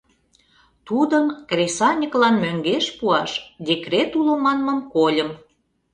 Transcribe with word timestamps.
Тудым 0.87 1.25
кресаньыклан 1.49 2.35
мӧҥгеш 2.43 2.85
пуаш 2.97 3.31
декрет 3.67 4.11
уло 4.19 4.33
манмым 4.43 4.79
кольым. 4.93 5.29